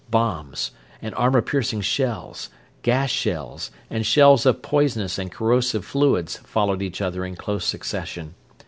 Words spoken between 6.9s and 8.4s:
other in close succession.